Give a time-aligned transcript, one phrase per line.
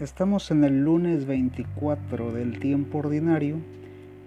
[0.00, 3.56] Estamos en el lunes 24 del tiempo ordinario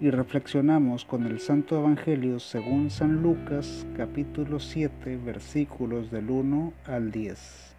[0.02, 7.10] y reflexionamos con el Santo Evangelio según San Lucas capítulo 7 versículos del 1 al
[7.10, 7.74] 10.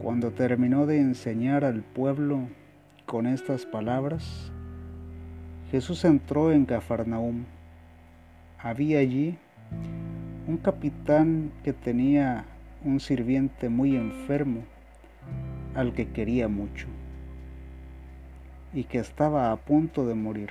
[0.00, 2.46] Cuando terminó de enseñar al pueblo
[3.04, 4.52] con estas palabras,
[5.72, 7.46] Jesús entró en Cafarnaúm.
[8.60, 9.36] Había allí
[10.46, 12.44] un capitán que tenía
[12.84, 14.62] un sirviente muy enfermo
[15.74, 16.86] al que quería mucho
[18.72, 20.50] y que estaba a punto de morir.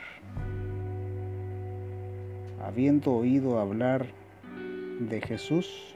[2.66, 4.08] Habiendo oído hablar
[5.00, 5.94] de Jesús,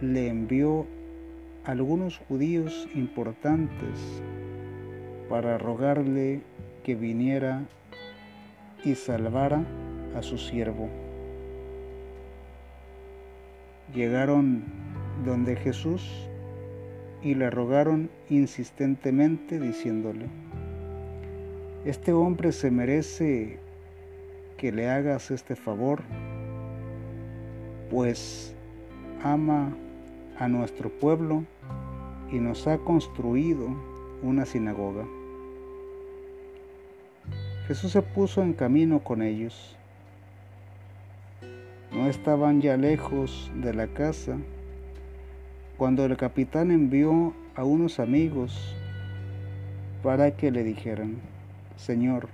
[0.00, 0.86] le envió
[1.64, 4.22] algunos judíos importantes
[5.28, 6.40] para rogarle
[6.82, 7.62] que viniera
[8.84, 9.64] y salvara
[10.16, 10.88] a su siervo.
[13.94, 14.64] Llegaron
[15.24, 16.27] donde Jesús
[17.22, 20.26] y le rogaron insistentemente diciéndole,
[21.84, 23.58] este hombre se merece
[24.56, 26.02] que le hagas este favor,
[27.90, 28.54] pues
[29.22, 29.74] ama
[30.38, 31.44] a nuestro pueblo
[32.30, 33.68] y nos ha construido
[34.22, 35.06] una sinagoga.
[37.66, 39.76] Jesús se puso en camino con ellos.
[41.92, 44.38] No estaban ya lejos de la casa
[45.78, 48.74] cuando el capitán envió a unos amigos
[50.02, 51.18] para que le dijeran,
[51.76, 52.28] Señor,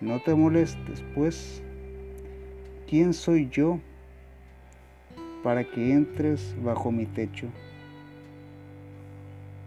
[0.00, 1.62] no te molestes, pues,
[2.88, 3.80] ¿quién soy yo
[5.42, 7.48] para que entres bajo mi techo?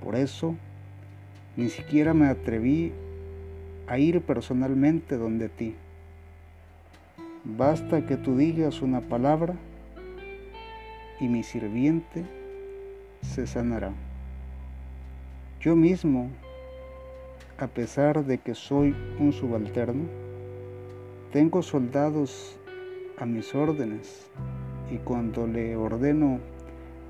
[0.03, 0.55] Por eso,
[1.55, 2.93] ni siquiera me atreví
[3.85, 5.75] a ir personalmente donde ti.
[7.43, 9.53] Basta que tú digas una palabra
[11.19, 12.25] y mi sirviente
[13.33, 13.91] se sanará.
[15.59, 16.29] Yo mismo,
[17.57, 20.05] a pesar de que soy un subalterno,
[21.31, 22.57] tengo soldados
[23.17, 24.27] a mis órdenes
[24.91, 26.39] y cuando le ordeno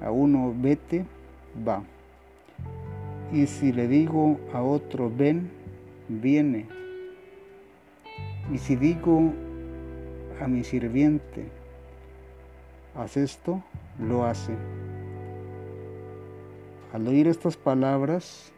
[0.02, 1.06] a uno vete,
[1.68, 1.84] va.
[3.31, 5.50] Y si le digo a otro ven,
[6.08, 6.68] viene.
[8.54, 9.34] Y si digo
[10.42, 11.46] a mi sirviente,
[12.96, 13.62] haz esto,
[14.00, 14.54] lo hace.
[16.95, 18.53] Al oír estas palabras,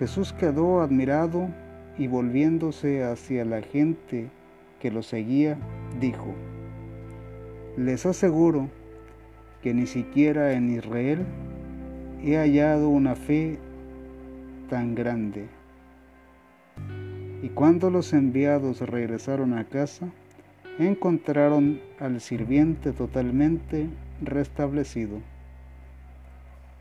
[0.00, 1.48] Jesús quedó admirado
[1.96, 4.28] y volviéndose hacia la gente
[4.80, 5.56] que lo seguía,
[6.00, 6.34] dijo,
[7.76, 8.68] les aseguro
[9.62, 11.24] que ni siquiera en Israel
[12.24, 13.60] he hallado una fe
[14.68, 15.46] tan grande.
[17.44, 20.08] Y cuando los enviados regresaron a casa,
[20.80, 23.86] encontraron al sirviente totalmente
[24.22, 25.20] restablecido.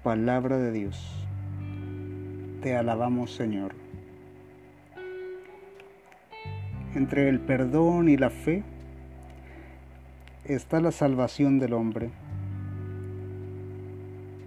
[0.04, 1.28] Palabra de Dios.
[2.62, 3.74] Te alabamos Señor.
[6.96, 8.64] Entre el perdón y la fe
[10.46, 12.12] está la salvación del hombre.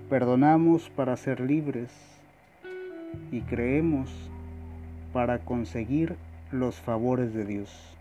[0.09, 1.91] Perdonamos para ser libres
[3.31, 4.11] y creemos
[5.13, 6.17] para conseguir
[6.53, 7.97] los favores de Dios.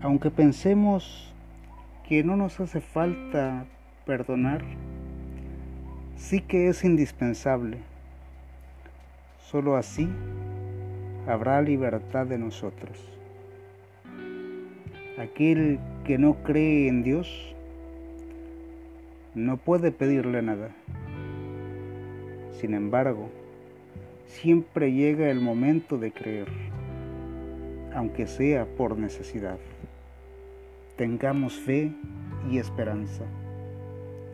[0.00, 1.32] Aunque pensemos
[2.08, 3.64] que no nos hace falta
[4.04, 4.62] perdonar,
[6.16, 7.78] sí que es indispensable.
[9.38, 10.08] Solo así
[11.26, 12.98] habrá libertad de nosotros.
[15.18, 17.54] Aquel que no cree en Dios
[19.34, 20.70] no puede pedirle nada.
[22.60, 23.30] Sin embargo,
[24.26, 26.48] siempre llega el momento de creer,
[27.94, 29.58] aunque sea por necesidad.
[30.96, 31.92] Tengamos fe
[32.50, 33.24] y esperanza.